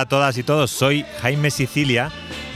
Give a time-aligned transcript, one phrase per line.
[0.00, 2.10] A todas y todos, soy Jaime Sicilia.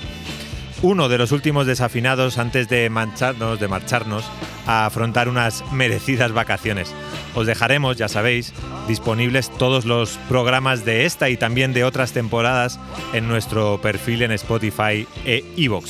[0.81, 4.25] uno de los últimos desafinados antes de mancharnos, de marcharnos
[4.65, 6.93] a afrontar unas merecidas vacaciones.
[7.35, 8.53] Os dejaremos, ya sabéis,
[8.87, 12.79] disponibles todos los programas de esta y también de otras temporadas
[13.13, 15.89] en nuestro perfil en Spotify e iVoox.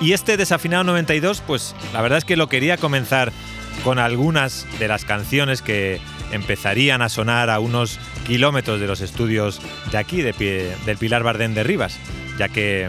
[0.00, 3.32] Y este desafinado 92, pues la verdad es que lo quería comenzar
[3.82, 6.00] con algunas de las canciones que
[6.32, 9.60] empezarían a sonar a unos kilómetros de los estudios
[9.90, 10.32] de aquí, de,
[10.84, 11.98] del Pilar Bardén de Rivas
[12.38, 12.88] ya que,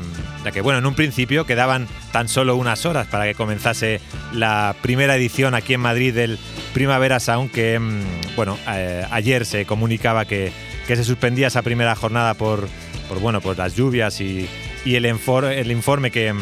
[0.52, 4.02] que bueno, en un principio quedaban tan solo unas horas para que comenzase
[4.34, 6.40] la primera edición aquí en Madrid del
[6.74, 10.52] Primavera Sound, que mm, bueno, eh, ayer se comunicaba que,
[10.88, 12.68] se suspendía esa primera jornada por,
[13.10, 14.48] por bueno, por las lluvias y,
[14.86, 16.40] el, el informe que, mm,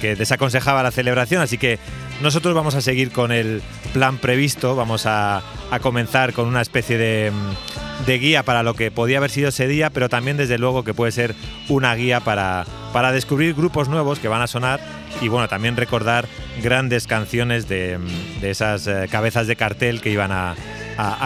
[0.00, 1.78] que desaconsejaba la celebración, así que
[2.22, 6.98] nosotros vamos a seguir con el plan previsto, vamos a, a comenzar con una especie
[6.98, 10.58] de mm, de guía para lo que podía haber sido ese día, pero también desde
[10.58, 11.34] luego que puede ser
[11.68, 14.80] una guía para, para descubrir grupos nuevos que van a sonar
[15.20, 16.26] y bueno, también recordar
[16.62, 17.98] grandes canciones de,
[18.42, 20.54] esas eh, cabezas de cartel que iban a,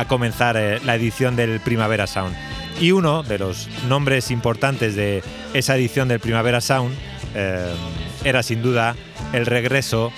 [0.09, 2.37] comenzar eh, la edición del Primavera Sound.
[2.81, 5.23] Y uno de los nombres importantes de
[5.53, 6.95] esa edición del Primavera Sound
[7.35, 7.75] eh,
[8.25, 8.97] era sin duda
[9.33, 10.13] el regreso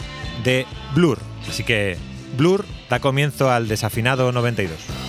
[0.45, 1.19] de Blur.
[1.49, 1.97] Así que
[2.37, 5.06] Blur da comienzo al desafinado 92.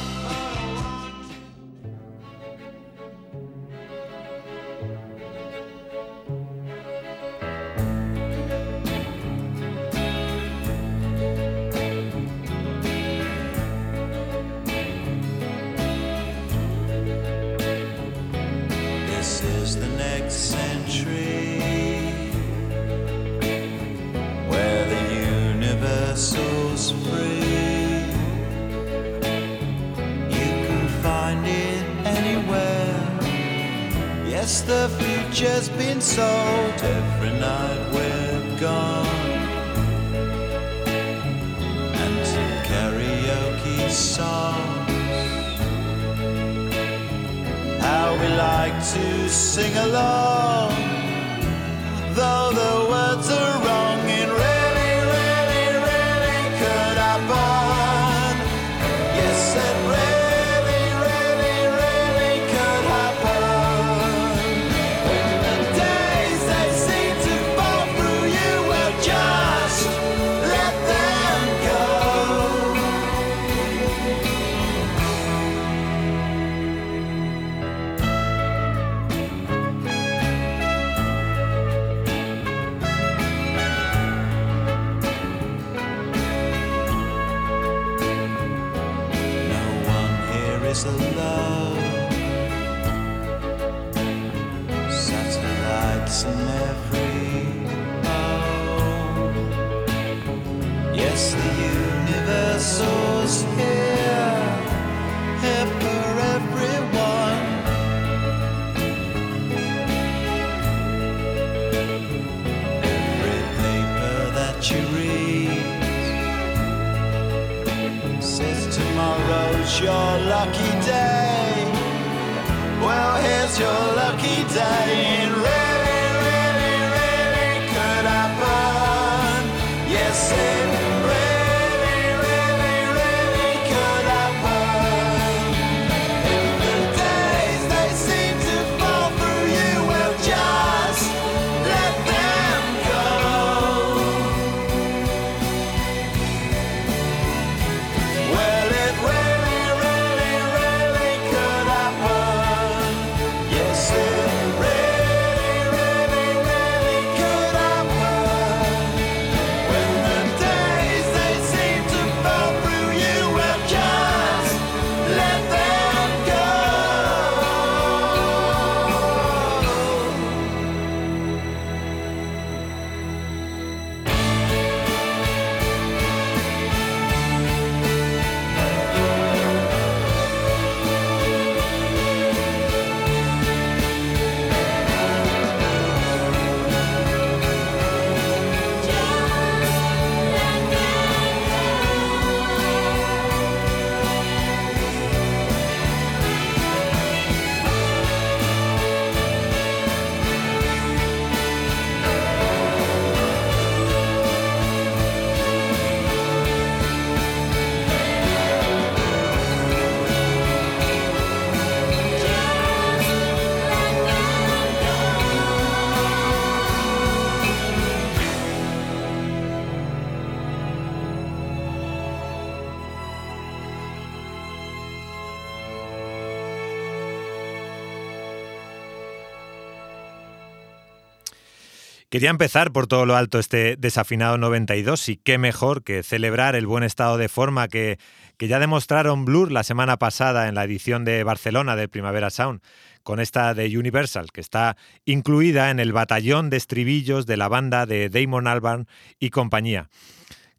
[232.17, 236.65] Quería empezar por todo lo alto este desafinado 92 y qué mejor que celebrar el
[236.65, 237.99] buen estado de forma que,
[238.39, 242.61] ya demostraron Blur la semana pasada en la edición de Barcelona del Primavera Sound
[243.03, 247.85] con esta de Universal, que está incluida en el batallón de estribillos de la banda
[247.85, 248.87] de Damon Albarn
[249.19, 249.87] y compañía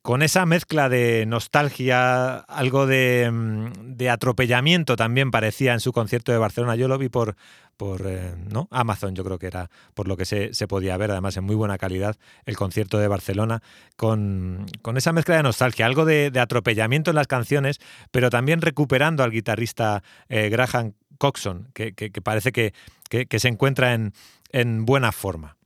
[0.08, 6.38] con esa mezcla de nostalgia, algo de, mm, atropellamiento también parecía en su concierto de
[6.38, 6.76] Barcelona.
[6.76, 7.36] Yo lo vi por,
[7.76, 8.68] por eh, ¿no?
[8.70, 11.76] Amazon, yo creo que era por lo que se, podía ver, además en muy buena
[11.76, 12.16] calidad,
[12.46, 13.62] el concierto de Barcelona,
[13.96, 14.64] con,
[14.96, 17.78] esa mezcla de nostalgia, algo de, atropellamiento en las canciones,
[18.10, 22.72] pero también recuperando al guitarrista eh, Graham Coxon, que, parece que,
[23.10, 24.14] se encuentra en,
[24.52, 25.57] en buena forma.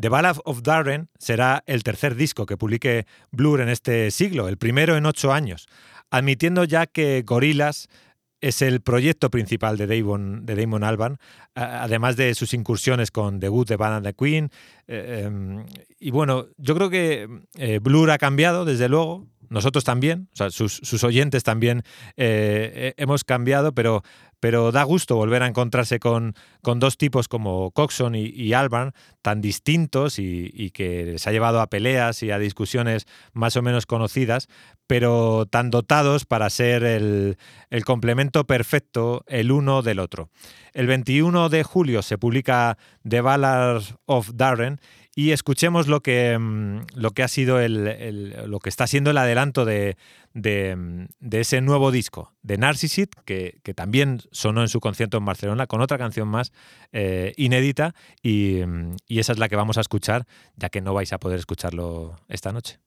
[0.00, 4.56] The Ballad of Darren será el tercer disco que publique Blur en este siglo, el
[4.56, 5.66] primero en ocho años,
[6.10, 7.88] admitiendo ya que Gorillaz
[8.40, 11.18] es el proyecto principal de Damon, Alban,
[11.54, 14.50] además de sus incursiones con The Good, The Band and The Queen.
[14.86, 15.66] Eh, em,
[15.98, 21.42] y bueno, yo creo que eh, Blur ha cambiado, desde luego, nosotros también, sus, oyentes
[21.42, 21.82] también
[22.16, 24.02] eh, hemos cambiado, pero
[24.40, 28.92] pero da gusto volver a encontrarse con, con dos tipos como Coxon y, Alban,
[29.22, 33.86] tan distintos y, que les ha llevado a peleas y a discusiones más o menos
[33.86, 34.48] conocidas,
[34.86, 37.36] pero tan dotados para ser el,
[37.70, 40.30] el complemento perfecto el uno del otro.
[40.72, 44.80] El 21 de julio se publica The Ballad of Darren
[45.18, 49.18] y escuchemos lo que, mm, lo que ha sido el, lo que está siendo el
[49.18, 49.96] adelanto de,
[50.32, 55.80] mm, ese nuevo disco, de Narcissit, que, también sonó en su concierto en Barcelona con
[55.80, 56.52] otra canción más
[56.92, 60.24] eh, inédita y, mm, y esa es la que vamos a escuchar,
[60.54, 62.78] ya que no vais a poder escucharlo esta noche.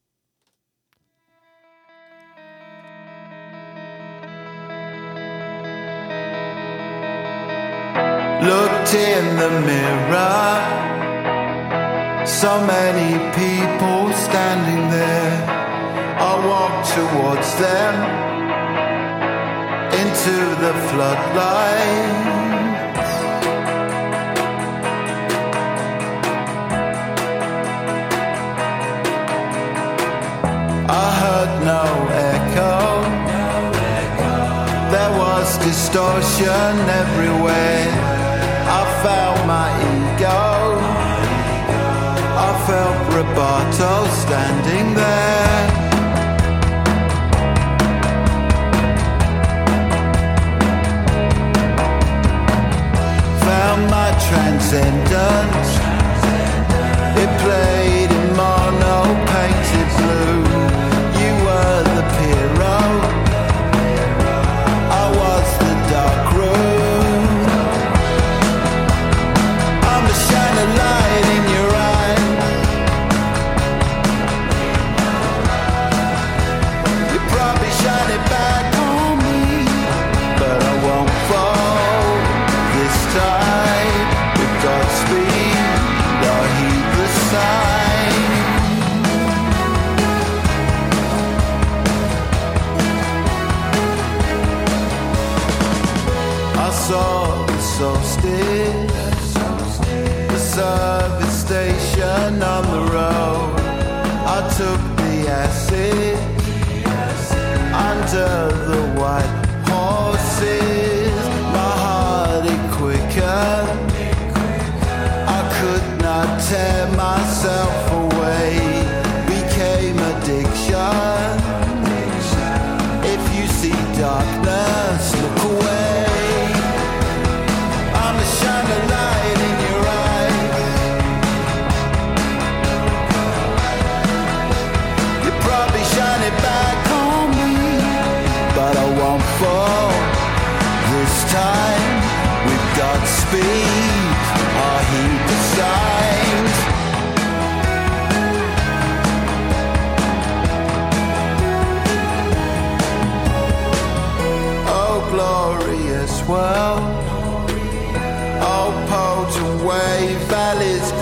[8.41, 8.87] Looked
[12.25, 15.61] So many people standing there.
[16.19, 17.93] I walk towards them
[20.01, 22.31] into the floodlights.
[30.89, 31.85] I heard no
[32.33, 32.77] echo.
[34.91, 37.89] There was distortion everywhere.
[38.77, 40.50] I found my ego
[42.71, 45.40] felt Roberto standing there.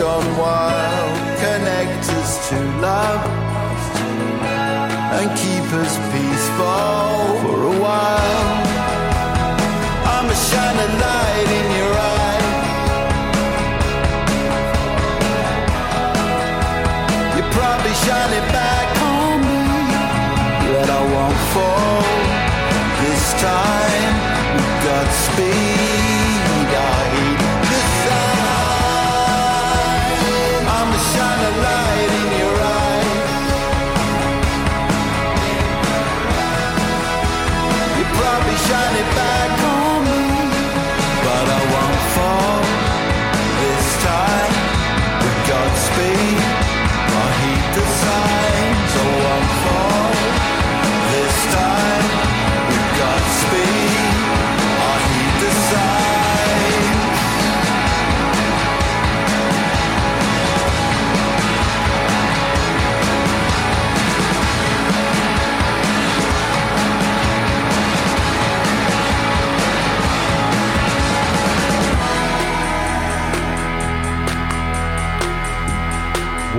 [0.10, 1.18] gone wild.
[1.46, 3.22] Connect us to love
[5.18, 6.99] and keep us peaceful.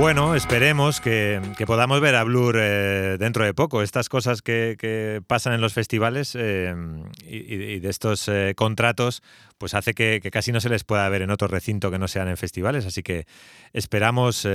[0.01, 3.83] Bueno, esperemos que, podamos ver a Blur eh, dentro de poco.
[3.83, 6.75] Estas cosas que, pasan en los festivales eh,
[7.23, 9.23] y, de estos eh, contratos,
[9.59, 12.29] pues hace que, casi no se les pueda ver en otro recinto que no sean
[12.29, 12.87] en festivales.
[12.87, 13.27] Así que
[13.75, 14.49] esperamos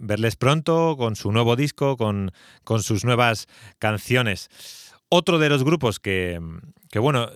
[0.00, 2.32] verles pronto con su nuevo disco, con,
[2.64, 3.46] con sus nuevas
[3.78, 4.48] canciones.
[5.10, 6.40] Otro de los grupos que,
[6.94, 7.28] bueno,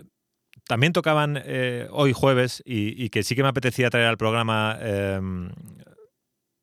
[0.66, 1.42] también tocaban
[1.90, 4.78] hoy jueves y, que sí que me apetecía traer al programa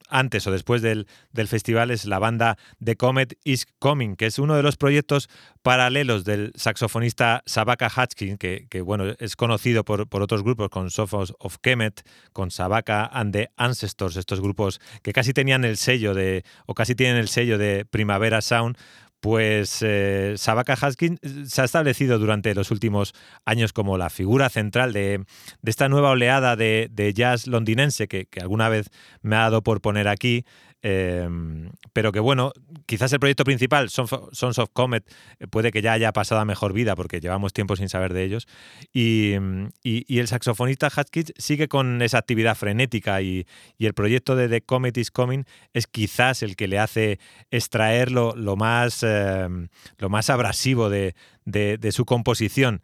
[0.09, 1.07] antes o después del,
[1.47, 5.29] festival es la banda The Comet Is Coming, que es uno de los proyectos
[5.61, 11.33] paralelos del saxofonista Sabaka Hatchkin, que, bueno, es conocido por, por otros grupos, con Sophos
[11.39, 12.01] of Kemet,
[12.33, 16.95] con Sabaka and the Ancestors, estos grupos que casi tenían el sello de, o casi
[16.95, 18.77] tienen el sello de Primavera Sound,
[19.19, 23.13] pues eh, Sabaka Haskin eh, se ha establecido durante los últimos
[23.45, 25.25] años como la figura central de,
[25.63, 28.89] esta nueva oleada de, jazz londinense que, alguna vez
[29.21, 30.45] me ha dado por poner aquí,
[30.81, 32.53] Em, pero que bueno,
[32.85, 35.03] quizás el proyecto principal, Sons of Comet,
[35.39, 38.23] eh, puede que ya haya pasado a mejor vida porque llevamos tiempo sin saber de
[38.23, 38.47] ellos.
[38.93, 43.45] Y, el saxofonista Hatkins sigue con esa actividad frenética y,
[43.77, 45.43] el proyecto de The Comet is Coming
[45.73, 47.19] es quizás el que le hace
[47.51, 49.67] extraer lo, más, em,
[49.97, 52.81] lo más abrasivo de, de su composición.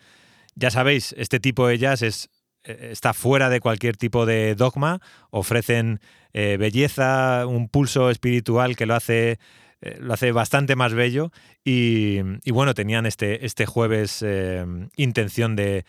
[0.56, 2.30] Ya sabéis, este tipo de jazz es
[2.66, 5.00] eh, está fuera de cualquier tipo de dogma,
[5.30, 6.00] ofrecen
[6.38, 9.40] eh, belleza, un pulso espiritual que lo hace,
[9.80, 11.32] eh, lo hace bastante más bello.
[11.64, 12.20] Y,
[12.52, 14.24] bueno, tenían este, este jueves
[14.98, 15.86] intención de,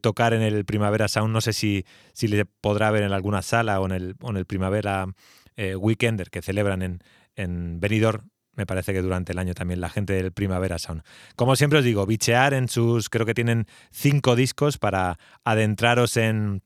[0.00, 3.80] tocar en el Primavera Sound, no sé si, si le podrá ver en alguna sala
[3.80, 5.08] o en el, en el Primavera
[5.56, 7.00] Weekender que celebran en,
[7.34, 8.30] en Benidorm.
[8.54, 11.02] Me parece que durante el año también la gente del Primavera Sound.
[11.34, 16.62] Como siempre os digo, bichear en sus, creo que tienen cinco discos para adentraros en,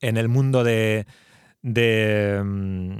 [0.00, 1.06] en el mundo de,
[1.62, 2.98] de, mm,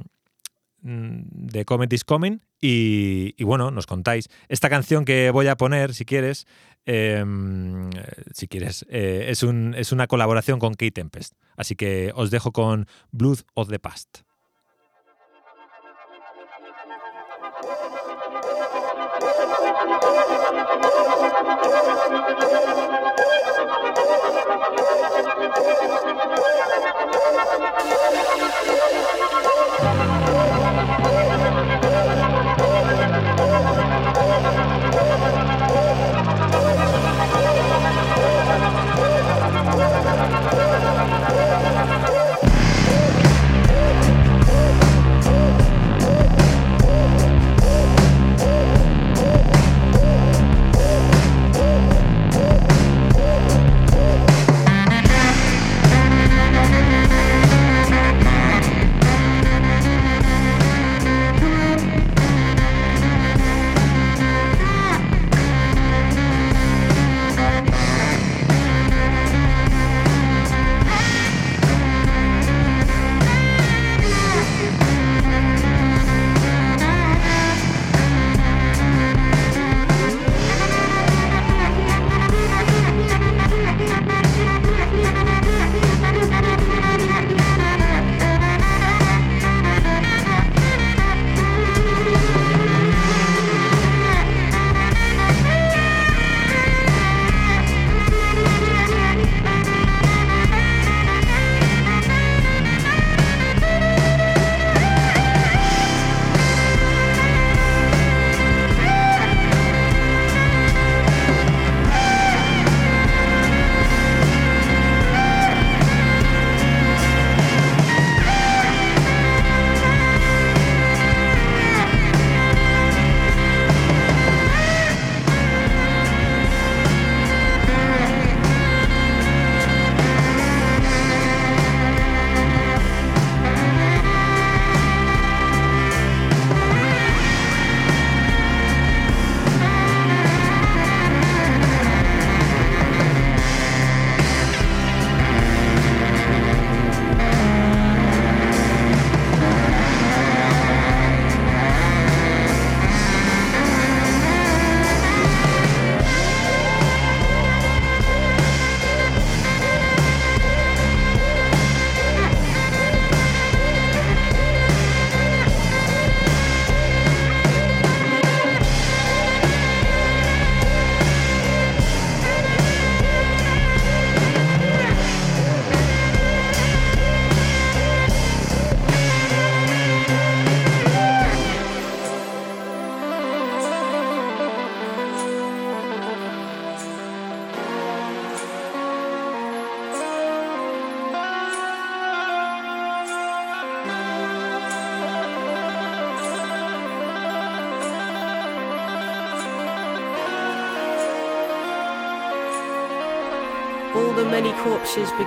[0.82, 4.28] de Comet is Coming y, bueno, nos contáis.
[4.48, 6.46] Esta canción que voy a poner, si quieres,
[6.86, 7.90] em,
[8.34, 11.34] si quieres, eh, es, un, es una colaboración con Kate Tempest.
[11.56, 14.27] Así que os dejo con Blood of the Past.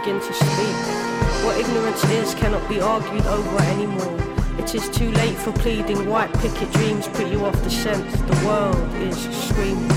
[0.02, 0.76] Begin to speak.
[1.46, 4.18] What ignorance is cannot be argued over anymore.
[4.58, 6.10] It is too late for pleading.
[6.10, 8.10] White picket dreams put you off the scent.
[8.28, 9.16] The world is
[9.48, 9.88] screaming,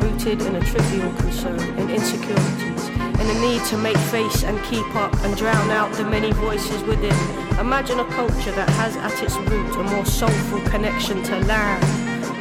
[0.00, 4.86] rooted in a trivial concern and insecurities, in a need to make face and keep
[4.96, 7.16] up and drown out the many voices within.
[7.58, 11.82] Imagine a culture that has at its root a more soulful connection to land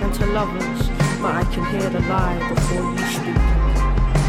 [0.03, 0.89] and to lovers.
[1.21, 3.61] But I can hear the lie before you speak.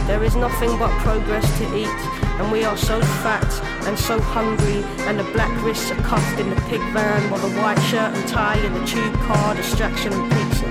[0.07, 3.49] There is nothing but progress to eat, and we are so fat
[3.87, 7.55] and so hungry, and the black wrists are cuffed in the pig van, while the
[7.61, 10.67] white shirt and tie in the tube car, distraction and pizza.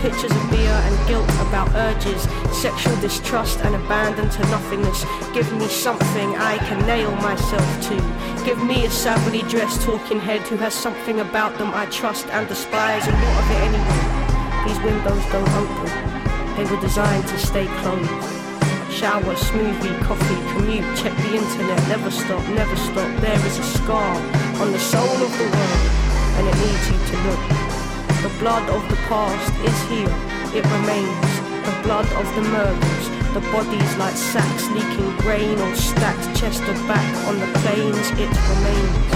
[0.00, 5.04] Pictures of beer and guilt about urges, sexual distrust and abandon to nothingness.
[5.32, 8.44] Give me something I can nail myself to.
[8.44, 12.48] Give me a savagely dressed talking head who has something about them I trust and
[12.48, 14.22] despise, and what of it anyway?
[14.66, 18.41] These windows don't open, they were designed to stay closed
[19.02, 23.10] shower, smoothie, coffee, commute, check the internet, never stop, never stop.
[23.20, 24.14] There is a scar
[24.62, 25.84] on the soul of the world,
[26.38, 27.42] and it needs you to look.
[28.22, 30.14] The blood of the past is here,
[30.54, 31.32] it remains.
[31.66, 36.78] The blood of the murders, the bodies like sacks leaking grain or stacked chest or
[36.86, 39.10] back on the plains, it remains.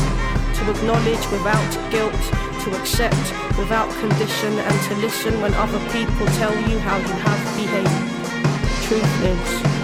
[0.59, 2.25] To acknowledge without guilt,
[2.66, 7.40] to accept without condition, and to listen when other people tell you how you have
[7.55, 8.16] behaved
[8.87, 9.76] truth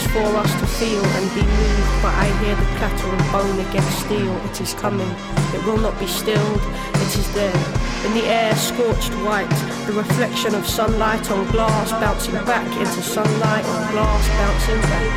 [0.00, 3.58] is, for us to feel and be moved, but I hear the clatter of bone
[3.68, 4.32] against steel.
[4.48, 5.10] It is coming,
[5.54, 6.62] it will not be stilled,
[6.94, 7.60] it is there.
[8.06, 9.50] In the air, scorched white,
[9.86, 15.10] the reflection of sunlight on glass bouncing back into sunlight on glass bouncing back.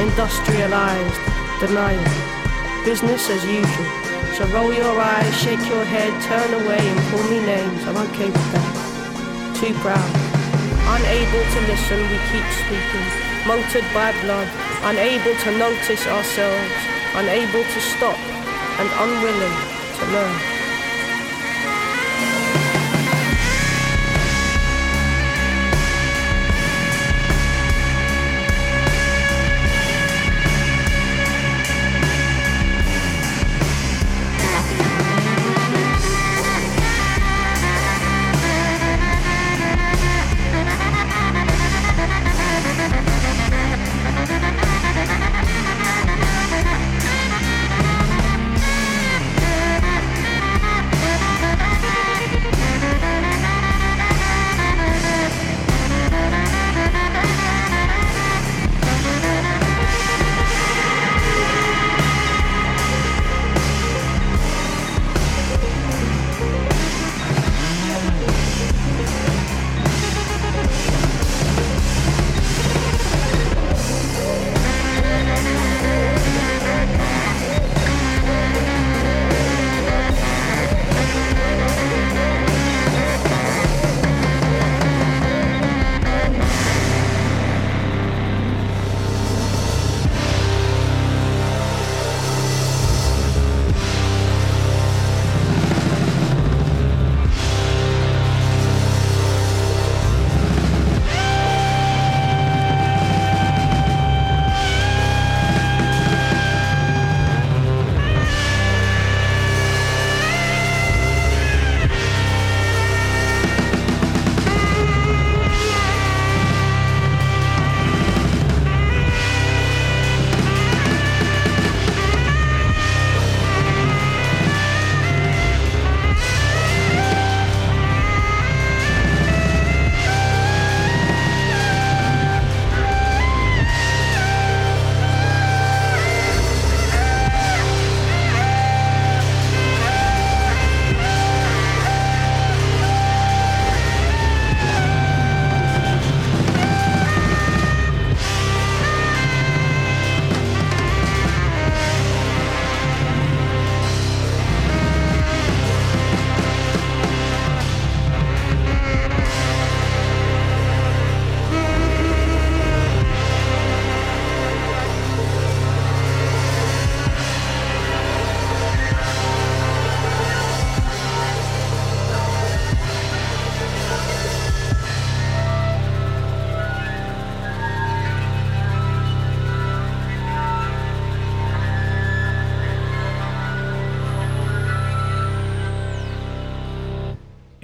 [0.00, 1.20] Industrialized,
[1.60, 2.04] denial,
[2.84, 3.88] business as usual.
[4.36, 7.82] So roll your eyes, shake your head, turn away and call me names.
[7.84, 9.56] I'm okay with that.
[9.58, 10.10] Too proud.
[10.96, 14.46] Unable to listen, we keep speaking, motored by blood,
[14.82, 16.74] unable to notice ourselves,
[17.14, 18.18] unable to stop,
[18.78, 19.56] and unwilling
[19.96, 20.57] to learn.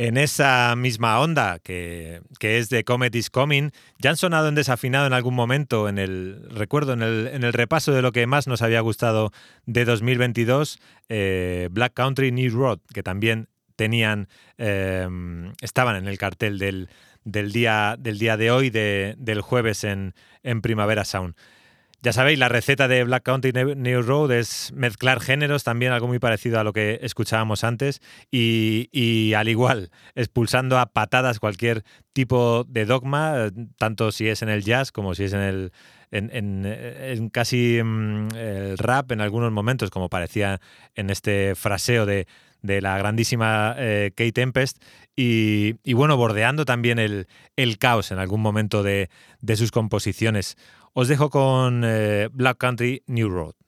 [0.04, 5.06] En esa misma onda que, es de Comet is Coming, ya han sonado en desafinado
[5.06, 8.80] en algún momento, en el recuerdo, en el, repaso de lo que más nos había
[8.80, 9.32] gustado
[9.64, 15.08] de 2022, eh, Black Country New Road, que también tenían, eh,
[15.62, 16.90] estaban en el cartel del,
[17.24, 20.12] del, día, del día de hoy, del jueves en,
[20.42, 21.34] en Primavera Sound.
[22.04, 26.18] Ya sabéis, la receta de Black Country New Road es mezclar géneros, también algo muy
[26.18, 32.84] parecido a lo que escuchábamos antes, y, al igual, expulsando a patadas cualquier tipo de
[32.84, 35.72] dogma, tanto si es en el jazz como si es en el,
[36.10, 40.60] en, casi mm, el rap en algunos momentos, como parecía
[40.94, 42.26] en este fraseo de,
[42.60, 44.76] la grandísima eh, Kate Tempest,
[45.16, 47.26] y, bueno, bordeando también el,
[47.78, 49.08] caos en algún momento de,
[49.40, 50.58] de sus composiciones.
[50.96, 53.63] Os dejo con eh, Black Country New Road.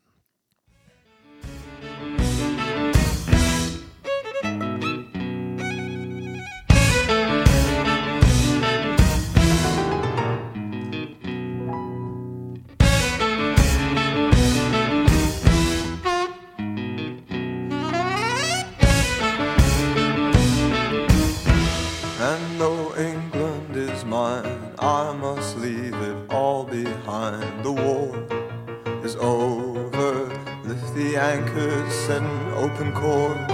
[31.17, 33.53] Anchors set and open course.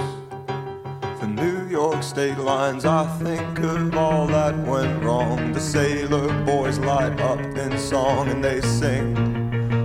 [1.19, 5.53] For New York state lines, I think of all that went wrong.
[5.53, 9.17] The sailor boys light up in song and they sing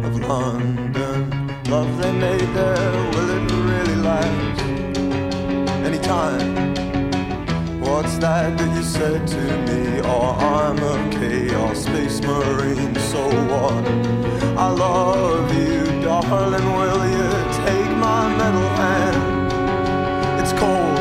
[0.03, 1.47] of London.
[1.65, 4.61] Love they made there, will it really last?
[5.85, 6.66] Anytime.
[7.87, 10.01] What's that that you said to me?
[10.03, 13.85] Oh, I'm a chaos space marine, so what?
[14.57, 17.29] I love you, darling, will you
[17.63, 19.21] take my metal hand?
[20.41, 20.99] It's cold.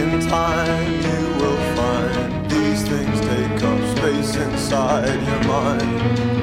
[0.00, 6.37] In time, you will find these things take up space inside your mind.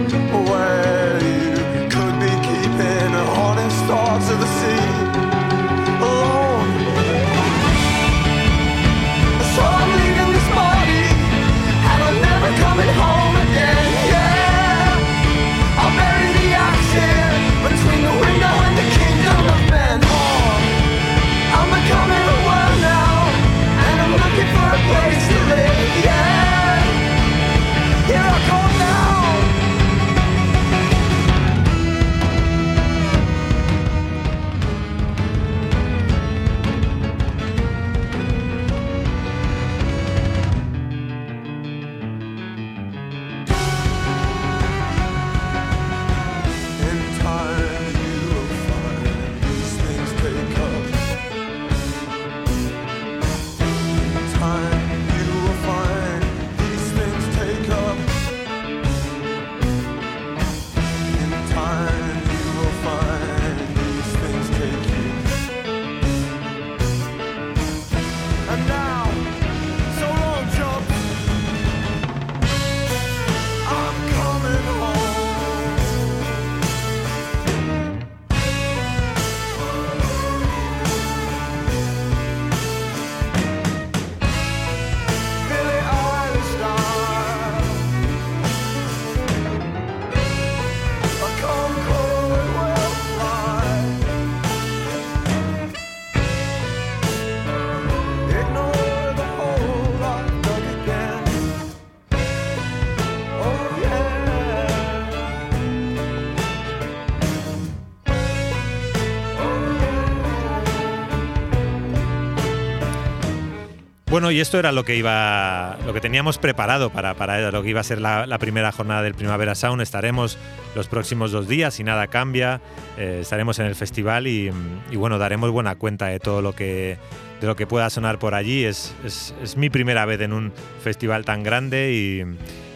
[114.16, 117.72] Bueno, y esto era lo que iba, lo que teníamos preparado para, para lo que
[117.72, 119.82] iba a ser la, primera jornada del Primavera Sound.
[119.82, 120.38] Estaremos
[120.74, 122.62] los próximos dos días, si nada cambia,
[122.98, 124.50] eh, estaremos en el festival y,
[124.94, 126.98] bueno, daremos buena cuenta de todo lo que,
[127.42, 128.64] de lo que pueda sonar por allí.
[128.64, 131.92] Es, es, mi primera vez en un festival tan grande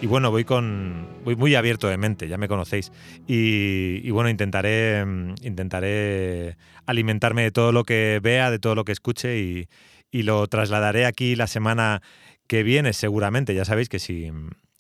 [0.02, 2.92] y, bueno, voy con voy muy abierto de mente, ya me conocéis.
[3.30, 5.06] Y, y, bueno, intentaré,
[5.42, 9.70] intentaré alimentarme de todo lo que vea, de todo lo que escuche y
[10.12, 12.02] y lo trasladaré aquí la semana
[12.48, 13.54] que viene seguramente.
[13.54, 14.32] Ya sabéis que si,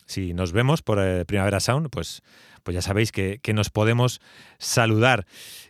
[0.06, 2.22] si nos vemos por eh, Primavera Sound, pues,
[2.64, 4.22] pues ya sabéis que, nos podemos
[4.58, 5.26] saludar.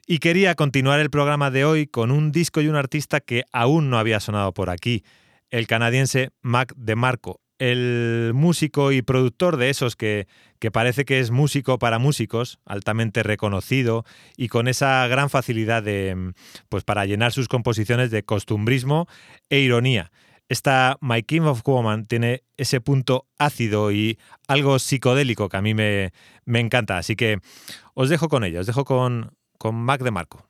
[0.08, 3.90] Y quería continuar el programa de hoy con un disco y un artista que aún
[3.90, 5.04] no había sonado por aquí,
[5.50, 10.28] el canadiense Mac DeMarco, el músico y productor de esos que,
[10.60, 14.06] que, parece que es músico para músicos, altamente reconocido
[14.38, 16.34] y con esa gran facilidad de,
[16.70, 19.08] pues para llenar sus composiciones de costumbrismo
[19.50, 20.12] e ironía.
[20.48, 24.18] esta My King of Woman tiene ese punto ácido y
[24.48, 26.14] algo psicodélico que a mí me,
[26.46, 26.98] me encanta.
[26.98, 27.40] Así que
[27.94, 30.46] os dejo con ella, os dejo con, con Mac de Marco.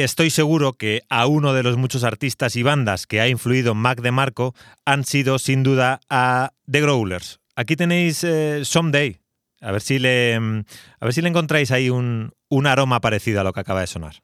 [0.00, 4.00] Estoy seguro que a uno de los muchos artistas y bandas que ha influido Mac
[4.00, 7.40] de Marco han sido sin duda a The Growlers.
[7.56, 9.20] Aquí tenéis eh, Someday.
[9.60, 13.44] A ver si le, a ver si le encontráis ahí un, un aroma parecido a
[13.44, 14.16] lo que acaba de sonar.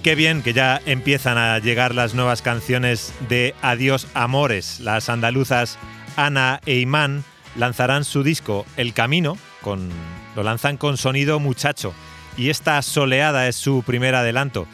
[0.00, 4.80] Y qué bien que ya empiezan a llegar las nuevas canciones de Adiós Amores.
[4.80, 5.76] Las andaluzas
[6.16, 7.22] Ana e Imán
[7.54, 9.90] lanzarán su disco El Camino, con,
[10.36, 11.92] lo lanzan con sonido muchacho.
[12.38, 14.66] Y esta soleada es su primer adelanto.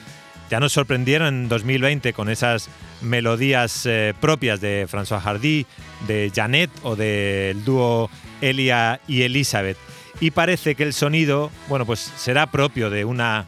[0.48, 2.68] Ya nos sorprendieron en 2020 con esas
[3.00, 5.66] melodías eh, propias de François Hardy,
[6.06, 8.10] de Janet o del dúo
[8.40, 9.76] Elia y Elizabeth.
[10.20, 13.46] Y parece que el sonido, bueno, pues será propio de una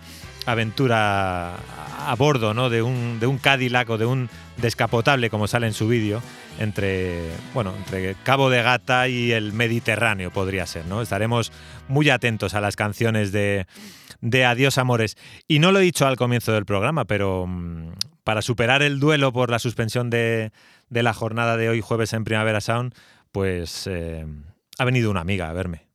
[0.50, 1.56] aventura
[2.06, 2.70] a bordo ¿no?
[2.70, 6.22] de, un, de un Cadillac o de un descapotable, como sale en su vídeo,
[6.58, 10.86] entre, bueno, entre Cabo de Gata y el Mediterráneo, podría ser.
[10.86, 11.02] ¿no?
[11.02, 11.52] Estaremos
[11.86, 13.66] muy atentos a las canciones de,
[14.20, 15.16] de Adiós Amores.
[15.46, 17.92] Y no lo he dicho al comienzo del programa, pero mm,
[18.24, 20.52] para superar el duelo por la suspensión de,
[20.88, 22.94] de la jornada de hoy, jueves en Primavera Sound,
[23.32, 24.24] pues eh,
[24.78, 25.87] ha venido una amiga a verme.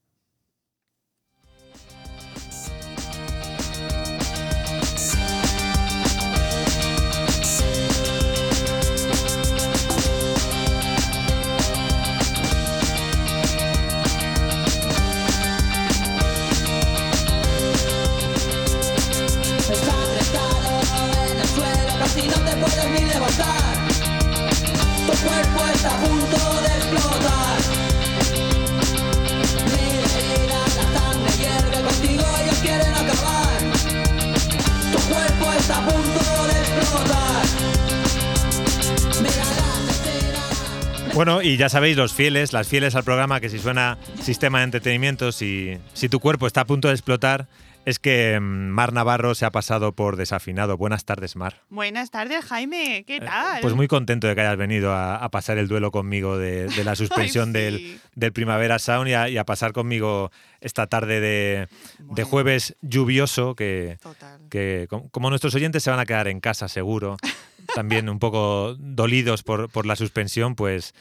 [41.13, 44.63] Bueno, y ya sabéis, los fieles, las fieles al programa, que si suena sistema de
[44.65, 47.47] entretenimiento, si, si tu cuerpo está a punto de explotar,
[47.85, 50.75] es que mm, Mar Navarro se ha pasado por desafinado.
[50.75, 51.61] Buenas tardes, Mar.
[51.69, 53.03] Buenas tardes, Jaime.
[53.05, 53.61] ¿Qué Eh, tal?
[53.61, 56.83] Pues muy contento de que hayas venido a, a pasar el duelo conmigo de, de
[56.83, 57.51] la suspensión sí.
[57.53, 63.55] del, del Primavera Sound y a, y a pasar conmigo esta tarde de, jueves lluvioso
[63.55, 64.39] que, Total.
[64.49, 67.17] que com- como nuestros oyentes se van a quedar en casa seguro,
[67.75, 70.93] también un poco dolidos por, por la suspensión, pues,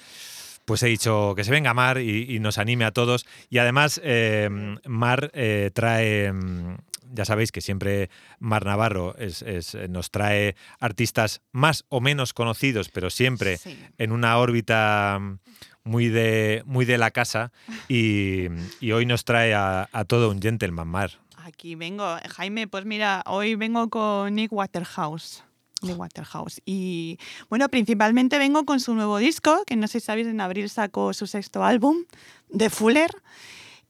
[0.65, 3.27] pues he dicho que se venga Mar y, y nos anime a todos.
[3.51, 4.49] Y además, eh,
[4.87, 6.77] Mar eh, trae, mm,
[7.15, 8.09] ya sabéis que siempre
[8.39, 13.79] Mar Navarro es- es- nos trae artistas más o menos conocidos, pero siempre Sí.
[13.99, 15.21] en una órbita
[15.85, 17.53] muy de, muy de la casa.
[17.89, 18.47] Y,
[18.81, 21.11] y hoy nos trae a, a todo un gentleman, Mar.
[21.45, 22.05] Aquí vengo.
[22.37, 25.43] Jaime, pues mira, hoy vengo con Nick Waterhouse.
[25.83, 26.61] Nick Waterhouse.
[26.65, 27.19] Y
[27.49, 31.13] bueno, principalmente vengo con su nuevo disco, que no sé si sabéis, en abril sacó
[31.13, 32.05] su sexto álbum,
[32.57, 33.11] The Fuller.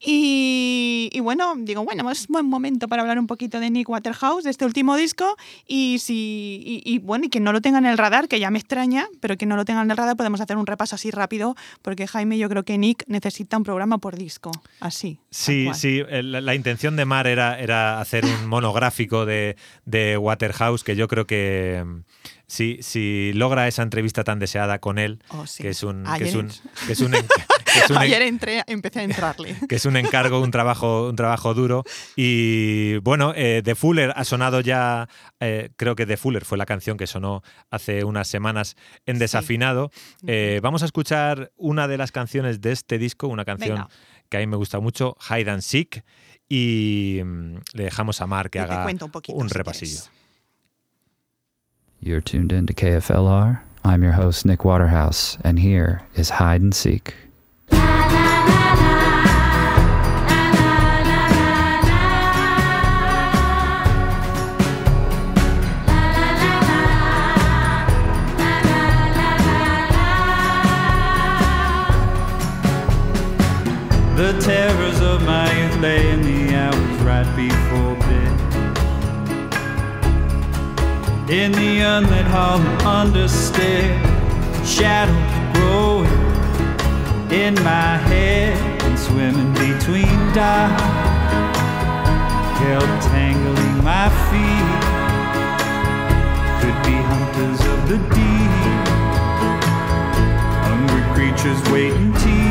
[0.05, 4.43] Y, y bueno, digo, bueno, es buen momento para hablar un poquito de Nick Waterhouse,
[4.45, 5.37] de este último disco.
[5.67, 8.51] Y si y, y, bueno, y quien no lo tenga en el radar, que ya
[8.51, 11.11] me extraña, pero que no lo tenga en el radar, podemos hacer un repaso así
[11.13, 14.51] rápido, porque Jaime, yo creo que Nick necesita un programa por disco,
[14.81, 15.21] así.
[15.31, 16.03] Sí, sí.
[16.11, 21.07] La, la intención de Mar era, era hacer un monográfico de, de Waterhouse, que yo
[21.07, 22.01] creo que mm,
[22.49, 25.63] si, si logra esa entrevista tan deseada con él, Oh, sí.
[25.63, 26.49] que es un, que es un,
[26.87, 29.55] que es que un Ayer entré, empecé a entrarle.
[29.69, 31.85] que es un encargo, un trabajo, un trabajo duro.
[32.17, 35.09] Y bueno, eh, The Fuller ha sonado ya,
[35.41, 39.21] eh, creo que The Fuller fue la canción que sonó hace unas semanas en Sí.
[39.21, 39.91] Desafinado.
[40.27, 43.89] Eh, vamos a escuchar una de las canciones de este disco, una canción Venga.
[44.29, 46.05] que a mí me gusta mucho, Hide and Seek.
[46.49, 50.01] Y mm, le dejamos a Mar que haga un poquito, un si repasillo.
[50.01, 50.11] quieres.
[52.01, 53.61] You're tuned in to KFLR.
[53.85, 57.15] I'm your host, Nick Waterhouse, and here is Hide and Seek.
[74.33, 78.33] The terrors of my youth lay in the hours right before bed.
[81.29, 83.93] In the unlit hall understair,
[84.65, 86.11] shadows growing
[87.31, 90.83] in my head and swimming between dots,
[92.59, 94.83] held tangling my feet.
[96.63, 98.53] Could be hunters of the deep,
[100.65, 102.42] hungry creatures waiting.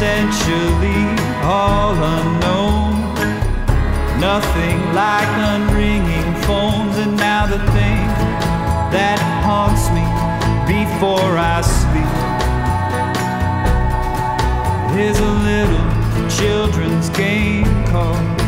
[0.00, 1.04] Essentially
[1.42, 2.94] all unknown.
[4.18, 8.06] Nothing like unringing phones, and now the thing
[8.96, 10.06] that haunts me
[10.64, 12.16] before I sleep
[14.98, 15.84] is a little
[16.30, 18.38] children's game called.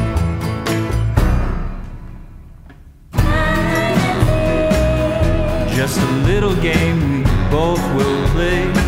[5.77, 8.82] Just a little game we both will play.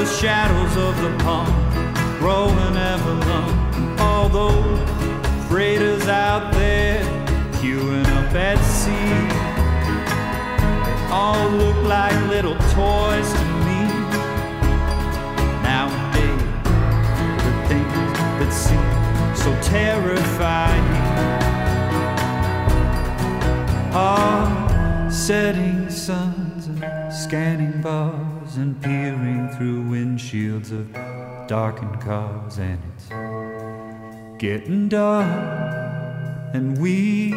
[0.00, 1.52] The shadows of the pond
[2.18, 3.98] growing ever long.
[4.00, 4.80] All those
[5.46, 7.04] freighters out there
[7.60, 9.18] queuing up at sea,
[10.86, 13.80] they all look like little toys to me.
[15.68, 16.48] Nowadays,
[17.44, 20.88] the things that seem so terrifying
[23.92, 30.86] are setting suns and scanning bars and peering through windshields of
[31.46, 33.08] darkened cars and it's
[34.40, 35.26] getting dark
[36.54, 37.34] and we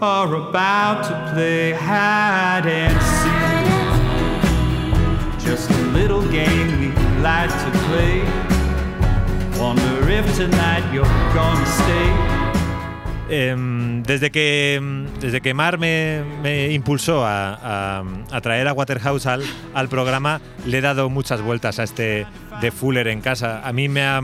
[0.00, 3.50] are about to play hide and seek.
[5.44, 6.88] Just a little game we
[7.22, 8.22] like to play.
[9.58, 12.08] Wonder if tonight you're gonna stay.
[13.30, 13.79] Em,
[14.10, 18.02] desde, que, desde que Mar me, impulsó a,
[18.42, 22.26] traer a Waterhouse al, programa, le he dado muchas vueltas a este
[22.60, 23.60] de Fuller en casa.
[23.64, 24.20] A mí me ha...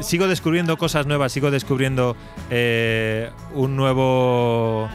[0.00, 2.16] sigo descubriendo cosas nuevas, sigo descubriendo
[2.50, 4.88] eh, un nuevo...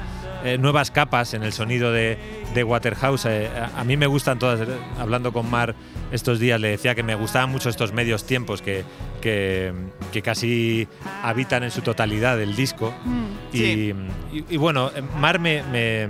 [0.45, 2.17] eh, nuevas capas en el sonido de,
[2.65, 3.25] Waterhouse.
[3.25, 4.65] Eh, a, a mí me gustan todas.
[4.97, 5.75] Hablando con Mar
[6.13, 8.85] estos días, le decía que me gustaban mucho estos medios tiempos que,
[9.21, 9.73] que,
[10.11, 10.87] que casi
[11.23, 12.93] habitan en su totalidad el disco.
[13.05, 13.93] Mm, Y, sí.
[14.33, 16.09] y- y bueno, Mar me, me-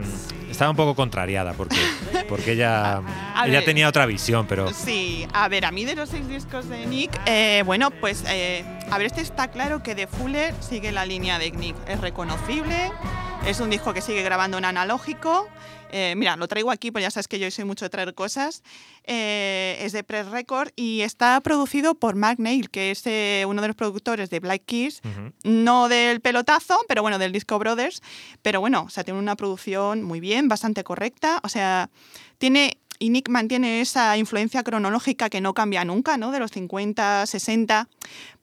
[0.50, 1.78] estaba un poco contrariada porque,
[2.30, 2.98] porque ella,
[3.36, 3.66] A ella ver.
[3.66, 7.12] tenía otra visión, pero Sí, a ver, a mí de los seis discos de Nick,
[7.26, 11.38] eh, bueno, pues, eh, a ver, este está claro que de Fuller sigue la línea
[11.38, 11.76] de Nick.
[11.88, 12.92] Es reconocible,
[13.46, 15.48] es un disco que sigue grabando en analógico.
[15.92, 18.64] Eh, mira, lo traigo aquí, pues ya sabes que yo soy mucho de traer cosas.
[19.04, 23.62] Eh, es de Press Record y está producido por Mark Neil, que es eh, uno
[23.62, 25.02] de los productores de Black Keys,
[25.44, 28.02] no del pelotazo, pero bueno, del disco Brothers.
[28.42, 31.40] Pero bueno, o sea, tiene una producción muy bien, bastante correcta.
[31.44, 31.90] O sea,
[32.38, 32.78] tiene.
[33.00, 36.32] Y Nick mantiene esa influencia cronológica que no cambia nunca, ¿no?
[36.32, 37.88] De los 50, 60.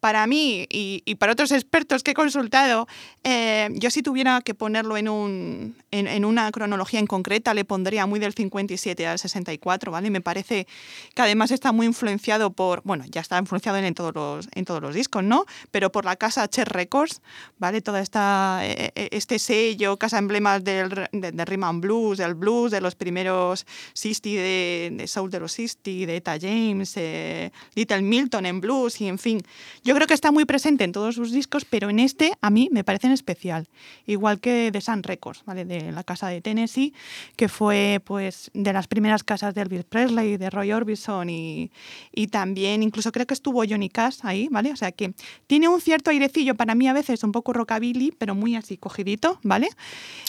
[0.04, 2.86] Para mí y, y para otros expertos que he consultado,
[3.22, 7.64] eh, yo si tuviera que ponerlo en, un, en, en una cronología en concreta, le
[7.64, 10.10] pondría muy del 57 al 64, ¿vale?
[10.10, 10.66] Me parece
[11.14, 14.82] que además está muy influenciado por, bueno, ya está influenciado en, todos, los, en todos
[14.82, 15.46] los discos, ¿no?
[15.70, 17.22] Pero por la casa Cher Records,
[17.56, 17.80] ¿vale?
[17.80, 22.72] Toda esta, eh, eh, este sello, casa emblemas del, de, de Rhythm Blues, del blues,
[22.72, 28.02] de los primeros 60, de, de Soul de los 60, de Eta James, eh, Little
[28.02, 29.40] Milton en blues y en fin.
[29.82, 32.68] Yo creo que está muy presente en todos sus discos, pero en este a mí
[32.72, 33.68] me parece en especial.
[34.06, 35.64] Igual que de Sun Records, ¿vale?
[35.64, 36.92] De la casa de Tennessee,
[37.36, 41.70] que fue pues de las primeras casas de Elvis Presley, de Roy Orbison y,
[42.12, 44.72] y también incluso creo que estuvo Johnny Cash ahí, ¿vale?
[44.72, 45.14] O sea que
[45.46, 49.38] tiene un cierto airecillo para mí a veces un poco rockabilly, pero muy así cogidito,
[49.42, 49.68] ¿vale?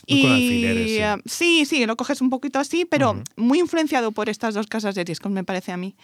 [0.08, 0.98] Muy con alfileres, sí.
[1.00, 4.96] eh, sí, sí, lo coges un poquito así, pero muy influenciado por estas dos casas
[4.96, 5.96] de discos, me parece a mí.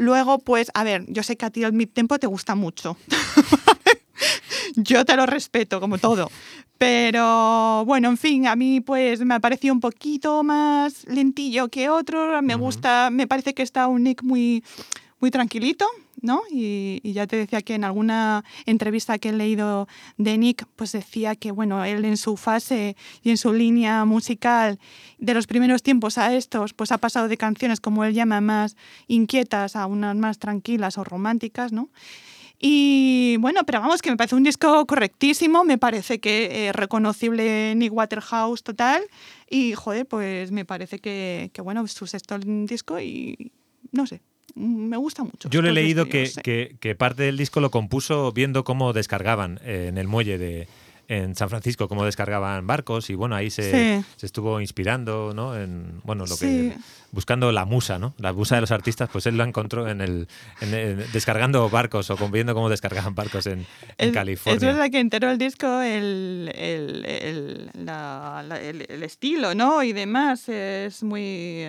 [0.00, 2.96] Luego, pues, a ver, yo sé que a ti el mid-tempo te gusta mucho.
[4.76, 6.30] yo te lo respeto, como todo.
[6.78, 11.90] Pero bueno, en fin, a mí pues me ha parecido un poquito más lentillo que
[11.90, 12.40] otro.
[12.40, 14.64] Me gusta, me parece que está un Nick muy,
[15.20, 15.86] muy tranquilito,
[16.22, 16.42] ¿no?
[16.50, 21.36] Y, ya te decía que en alguna entrevista que he leído de Nick, pues decía
[21.36, 24.78] que, bueno, él en su fase y en su línea musical
[25.18, 28.76] de los primeros tiempos a estos, pues ha pasado de canciones como él llama más
[29.06, 31.90] inquietas a unas más tranquilas o románticas, ¿no?
[32.62, 37.74] Y bueno, pero vamos, que me parece un disco correctísimo, me parece que eh, reconocible
[37.74, 39.02] Nick Waterhouse total.
[39.48, 43.50] Y joder, pues me parece que, que bueno, su sexto disco y
[43.92, 44.20] no sé,
[44.54, 45.48] me gusta mucho.
[45.48, 49.60] yo le he leído que, que- que parte del disco lo compuso viendo cómo descargaban
[49.64, 50.68] eh, en el muelle de
[51.08, 54.06] en San Francisco, cómo descargaban barcos y bueno, ahí se, Sí.
[54.14, 55.58] se estuvo inspirando, ¿no?
[55.60, 56.46] En, bueno, lo Sí.
[56.46, 56.76] que
[57.10, 58.14] buscando la musa, ¿no?
[58.18, 60.28] La musa de los artistas, pues él la encontró en el,
[60.60, 63.66] en el- descargando barcos o viendo cómo descargaban barcos en,
[63.98, 64.54] en Es- California.
[64.54, 69.82] Es verdad que enteró el disco, el, el, la- la- el- el estilo, ¿no?
[69.82, 71.64] Y demás es muy,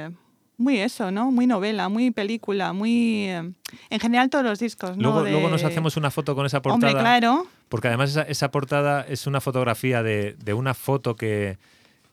[0.62, 1.32] muy eso, ¿no?
[1.32, 3.26] Muy novela, muy película, muy...
[3.26, 3.52] eh,
[3.90, 5.04] En general todos los discos, ¿no?
[5.04, 6.92] Luego, De- luego nos hacemos una foto con esa portada.
[6.92, 7.48] Hombre, claro.
[7.70, 11.58] Porque además esa, esa portada es una fotografía de, de una foto que,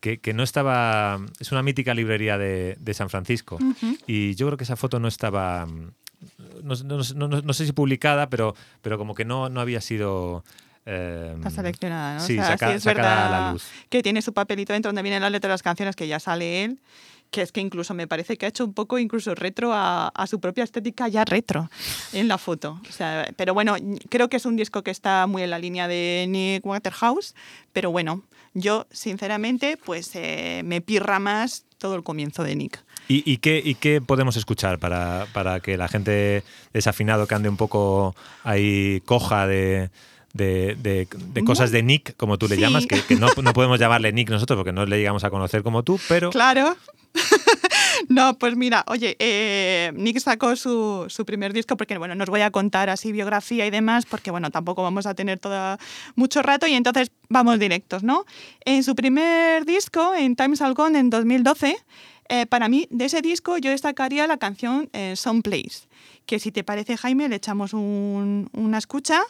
[0.01, 1.19] que, que no estaba...
[1.41, 3.59] Es una mítica librería de, de San Francisco.
[4.07, 5.67] Y yo creo que esa foto no estaba...
[6.63, 9.81] No, no- no- no- no sé si publicada, pero, pero como que no, no había
[9.81, 10.45] sido...
[10.87, 12.21] eh, Está seleccionada, ¿no?
[12.25, 13.65] Sí, O sea, saca- sí es sacada a verdad la luz.
[13.89, 16.65] que tiene su papelito dentro donde vienen las letras de las canciones que ya sale
[16.65, 16.79] él.
[17.31, 20.27] Que es que incluso me parece que ha hecho un poco incluso retro a, a
[20.27, 21.71] su propia estética ya retro
[22.13, 22.81] en la foto.
[22.89, 23.77] O sea, pero bueno,
[24.09, 27.35] creo que es un disco que está muy en la línea de Nick Waterhouse,
[27.73, 28.23] pero bueno,
[28.55, 32.83] yo sinceramente pues eh, me pirra más todo el comienzo de Nick.
[33.09, 36.43] ¿Y, y, qué, ¿Y, qué, podemos escuchar para, para, que la gente
[36.75, 38.15] desafinado que ande un poco
[38.45, 39.91] ahí coja de,
[40.35, 42.61] de, de, de cosas de Nick, como tú le Sí.
[42.61, 45.63] llamas, que, que no, no, podemos llamarle Nick nosotros porque no le llegamos a conocer
[45.63, 46.29] como tú, pero...
[46.31, 46.77] Claro.
[48.09, 52.31] no, pues mira, oye, eh, Nick sacó su, su, primer disco porque, bueno, no os
[52.31, 55.79] voy a contar así biografía y demás porque, bueno, tampoco vamos a tener toda,
[56.15, 58.25] mucho rato y entonces vamos directos, ¿no?
[58.65, 61.77] En su primer disco, en Times All Gone, en 2012,
[62.29, 65.89] eh, para mí, de ese disco yo destacaría la canción eh, Someplace,
[66.27, 69.23] que si te parece, Jaime, le echamos un, una escucha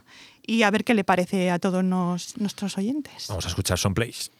[0.44, 3.26] y a ver qué le parece a todos nos, nuestros oyentes.
[3.28, 4.30] Vamos a escuchar Someplace.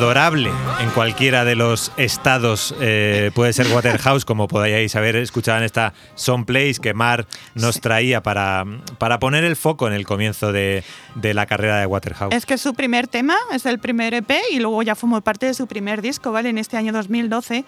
[0.00, 2.74] Adorable en cualquiera de los estados.
[2.80, 8.22] Eh, puede ser Waterhouse, como podíais haber escuchado en esta Someplace que Mar nos traía
[8.22, 8.64] para,
[8.96, 10.84] para poner el foco en el comienzo de,
[11.16, 12.34] de, la carrera de Waterhouse.
[12.34, 15.44] Es que es su primer tema, es el primer EP y luego ya formó parte
[15.44, 16.48] de su primer disco, ¿vale?
[16.48, 17.66] En este año 2012.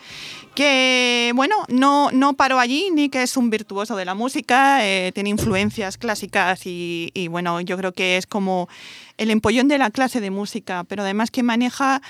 [0.54, 5.12] Que, bueno, no, no paró allí, ni que es un virtuoso de la música, eh,
[5.12, 8.70] tiene influencias clásicas y, y, bueno, yo creo que es como
[9.16, 12.02] el empollón de la clase de música, pero además que maneja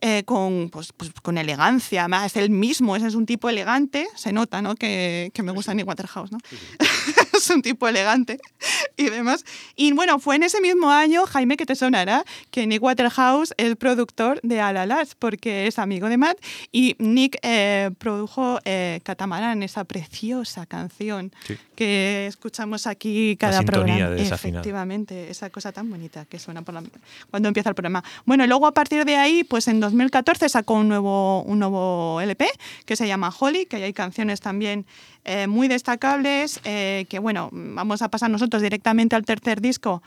[0.00, 4.32] eh, con, pues, pues, con elegancia, es el mismo, ese es un tipo elegante, se
[4.32, 4.74] nota, ¿no?
[4.74, 6.38] Que, que me gusta Nick Waterhouse, ¿no?
[6.48, 6.76] Sí, sí.
[7.42, 8.38] es un tipo elegante
[8.96, 9.44] y demás.
[9.76, 13.76] Y bueno, fue en ese mismo año, Jaime, que te sonará, que Nick Waterhouse es
[13.76, 16.38] productor de Alalas, porque es amigo de Matt,
[16.70, 21.56] y Nick eh, produjo eh, Catamarán, esa preciosa canción sí.
[21.74, 24.10] que escuchamos aquí cada la programa.
[24.10, 26.82] De Efectivamente, esa cosa tan bonita que suena por la,
[27.30, 28.04] cuando empieza el programa.
[28.24, 32.46] Bueno, luego a partir de ahí, pues en 2014 sacó un nuevo, un nuevo LP
[32.84, 34.86] que se llama Holly, que hay canciones también
[35.24, 40.02] eh, muy destacables, eh, que bueno, vamos a pasar nosotros directamente al tercer disco,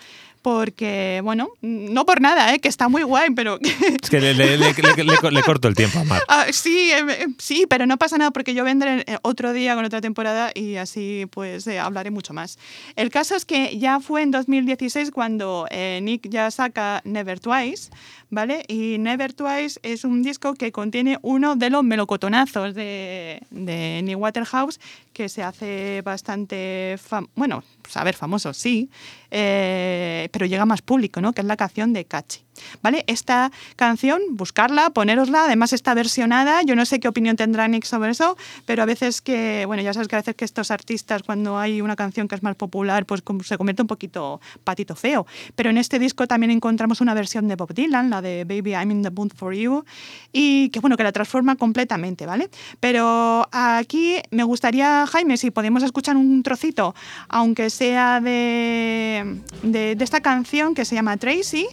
[0.45, 2.59] porque, bueno, no por nada, ¿eh?
[2.59, 3.57] que está muy guay, pero...
[4.03, 6.22] Es que le, le, le, le corto el tiempo a Mar.
[6.28, 9.84] Ah, sí, eh, sí, pero no pasa nada porque yo vendré eh, otro día con
[9.86, 12.59] otra temporada y así pues eh, hablaré mucho más.
[12.95, 15.66] El caso es que ya fue en 2016 cuando
[16.01, 17.89] Nick ya saca Never Twice,
[18.30, 18.63] ¿vale?
[18.67, 24.17] Y Never Twice es un disco que contiene uno de los melocotonazos de, de Nick
[24.17, 24.80] Waterhouse
[25.13, 26.97] que se hace bastante,
[27.36, 27.63] bueno,
[27.93, 28.89] a ver, famoso, sí,
[29.32, 31.34] eh, pero llega más público, ¿no?
[31.34, 32.45] Que es la canción de Cachi.
[32.82, 33.03] ¿Vale?
[33.08, 38.12] Esta canción, buscarla, ponerosla, además está versionada, yo no sé qué opinión tendrá Nick sobre
[38.12, 41.58] eso, pero a veces que, bueno, ya sabes que a veces que estos artistas cuando
[41.58, 45.26] hay una canción que es más popular, pues se convierte un poquito patito feo,
[45.56, 48.91] pero en este disco también encontramos una versión de Bob Dylan, la de Baby I'm
[48.91, 49.84] in the Mood for You,
[50.32, 52.49] y que bueno, que la transforma completamente, ¿vale?
[52.80, 56.95] Pero aquí me gustaría, Jaime, si podemos escuchar un trocito,
[57.28, 61.68] aunque sea de, de, de esta canción que se llama Tracy,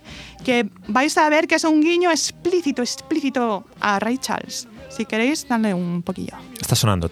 [0.45, 4.69] que vais a ver que es un guiño explícito, explícito a Ray Charles.
[4.89, 6.37] Si queréis, dale un poquillo.
[6.61, 7.09] Está sonando.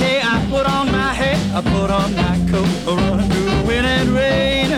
[0.00, 3.84] Hey, I put on my hat, I put on my coat, running through the wind
[3.84, 4.70] and rain.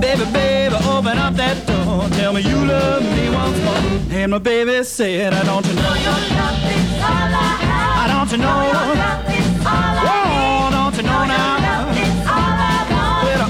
[0.00, 2.08] Baby, baby, open up that door.
[2.18, 4.18] Tell me you love me once more.
[4.18, 5.82] And my baby said, I don't you know?
[7.94, 8.72] I don't you know?
[9.64, 11.56] Oh, you know now?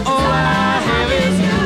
[0.05, 1.59] All I have is you.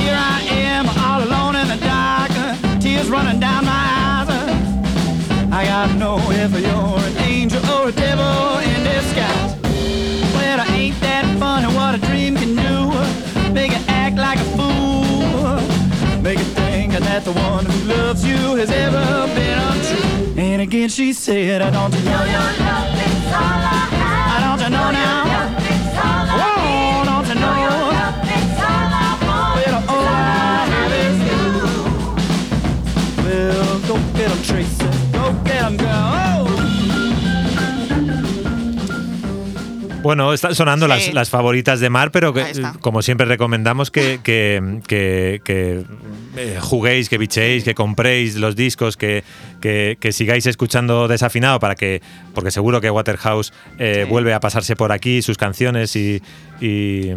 [0.00, 2.32] Here I am, all alone in the dark,
[2.80, 4.28] tears running down my eyes.
[5.52, 6.75] I gotta know if you're
[21.16, 22.10] said, I don't know.
[23.38, 25.24] I don't know now.
[26.38, 27.56] Oh, don't you know?
[29.56, 31.44] Well, all I have is you.
[33.24, 34.88] Well, go get 'em, Tracy.
[35.12, 35.88] Go get 'em, girl.
[35.88, 36.46] Oh!
[40.02, 40.90] Bueno, están sonando Sí.
[40.90, 42.44] las, las favoritas de Mar, pero que,
[42.80, 45.84] como siempre recomendamos que, que, que- que,
[46.36, 49.24] eh, juguéis, que bichéis, que compréis los discos, que,
[49.66, 52.00] que- que sigáis escuchando desafinado para que,
[52.34, 54.10] porque seguro que Waterhouse eh, Sí.
[54.10, 56.22] vuelve a pasarse por aquí sus canciones y,
[56.60, 57.10] y,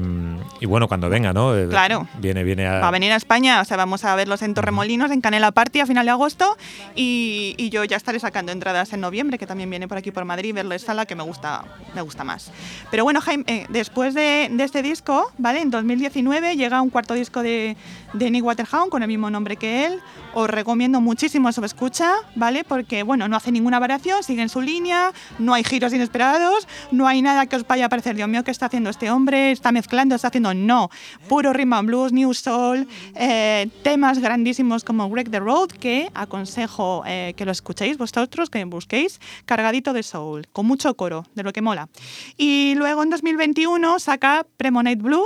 [0.60, 1.56] y bueno, cuando venga, ¿no?
[1.56, 2.08] Eh, Claro.
[2.20, 2.80] Viene, viene a.
[2.80, 5.80] Va a venir a España, o sea, vamos a verlos en Torremolinos, en Canela Party
[5.82, 6.58] a final de agosto
[6.96, 10.26] y, y yo ya estaré sacando entradas en noviembre, que también viene por aquí por
[10.26, 11.64] Madrid, verles sala, que me gusta,
[11.96, 12.52] me gusta más.
[12.92, 15.62] Pero bueno, Jaime, eh, después de, de este disco, ¿vale?
[15.62, 17.78] En 2019 llega un cuarto disco de,
[18.14, 18.44] de Nick
[18.90, 20.00] con el mismo nombre que él.
[20.34, 22.64] Os recomiendo muchísimo su escucha, ¿vale?
[22.64, 27.08] Porque, bueno, no hace ninguna variación, sigue en su línea, no hay giros inesperados, no
[27.08, 29.52] hay nada que os vaya a parecer, Dios mío, ¿qué está haciendo este hombre?
[29.52, 30.16] ¿Está mezclando?
[30.16, 30.54] ¿Está haciendo?
[30.54, 30.90] No.
[31.28, 37.04] Puro rhythm and blues, new soul, eh, temas grandísimos como Break the Road, que aconsejo
[37.06, 41.54] eh, que lo escuchéis vosotros, que busquéis, cargadito de soul, con mucho coro, de lo
[41.54, 41.90] que mola.
[42.38, 45.26] Y luego en 2021 saca Premonate Blue,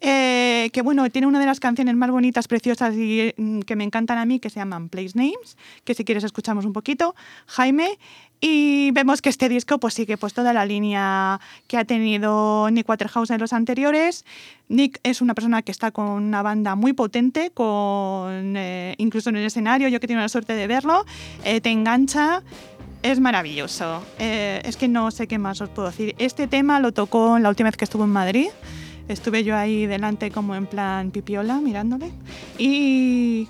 [0.00, 3.84] eh, que bueno, tiene una de las canciones más bonitas, preciosas y mm, que me
[3.84, 7.14] encantan a mí, que se llaman Place Names, que si quieres escuchamos un poquito,
[7.46, 7.98] Jaime.
[8.42, 12.88] Y vemos que este disco pues sigue pues toda la línea que ha tenido Nick
[12.88, 14.24] Waterhouse en los anteriores.
[14.68, 19.36] Nick es una persona que está con una banda muy potente, con eh, incluso en
[19.36, 21.04] el escenario, yo que tengo la suerte de verlo,
[21.44, 22.42] eh, te engancha.
[23.02, 24.04] Es maravilloso.
[24.18, 26.14] Eh, es que no sé qué más os puedo decir.
[26.18, 28.48] Este tema lo tocó la última vez que estuvo en Madrid.
[29.10, 32.12] Estuve yo ahí delante como en plan pipiola mirándole
[32.58, 33.48] y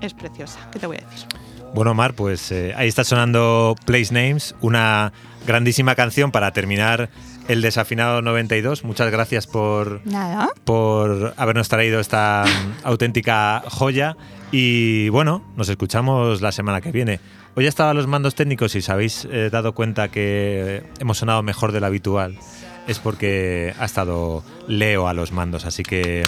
[0.00, 0.58] es preciosa.
[0.72, 1.28] ¿Qué te voy a decir?
[1.74, 5.12] Bueno, Mar, pues eh, ahí está sonando Place Names, una
[5.46, 7.10] grandísima canción para terminar
[7.48, 8.82] el desafinado 92.
[8.84, 10.48] Muchas gracias por, Nada.
[10.64, 12.44] por habernos traído esta
[12.82, 14.16] auténtica joya.
[14.52, 17.20] Y bueno, nos escuchamos la semana que viene.
[17.56, 21.42] Hoy estaba a los mandos técnicos y os habéis eh, dado cuenta que hemos sonado
[21.42, 22.38] mejor de lo habitual.
[22.86, 25.64] Es porque ha estado Leo a los mandos.
[25.64, 26.24] Así que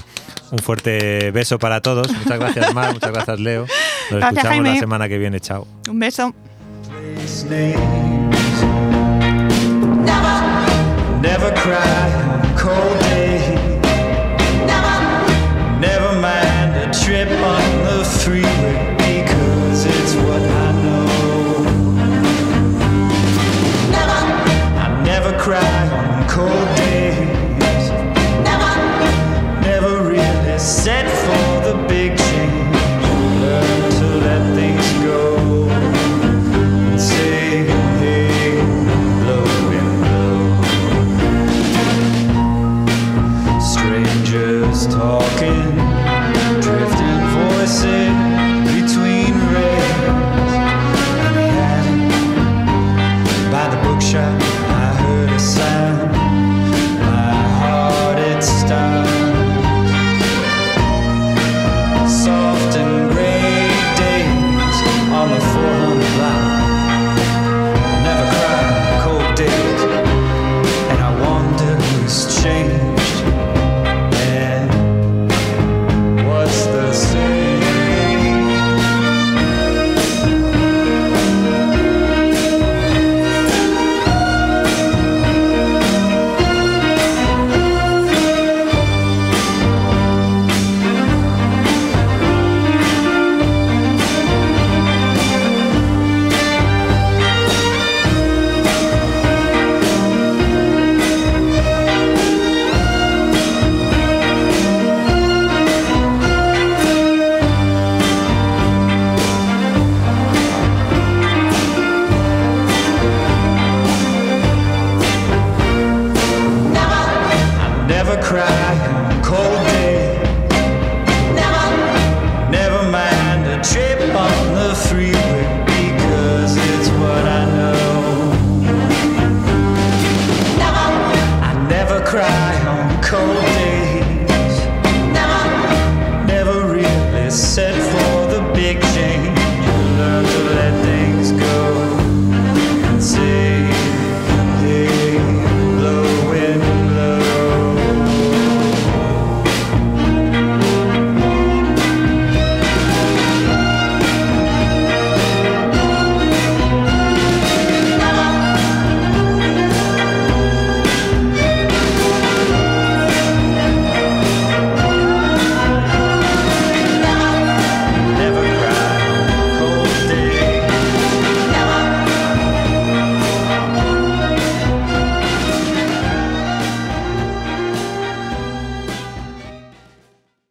[0.51, 2.13] un fuerte beso para todos.
[2.13, 2.93] Muchas gracias, Mar.
[2.93, 3.67] Muchas gracias, Leo.
[4.11, 5.41] Nos Gracias, escuchamos la semana que viene.
[5.41, 5.67] Chao.
[5.89, 6.35] Un beso.
[11.23, 13.06] Never cry cold
[30.67, 31.06] said